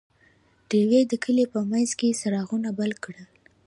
ډیوې 0.69 1.01
د 1.11 1.13
کلي 1.23 1.45
په 1.53 1.59
منځ 1.69 1.89
کې 1.99 2.17
څراغونه 2.19 2.69
بل 2.79 2.91
کړل. 3.03 3.25